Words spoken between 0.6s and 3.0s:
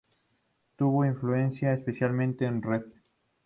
Tuvo influencia especialmente del Rev.